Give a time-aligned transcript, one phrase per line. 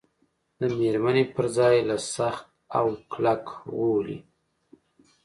[0.59, 2.45] د مېرمنې پر ځای له سخت
[2.77, 3.43] او کلک
[3.75, 4.19] غولي.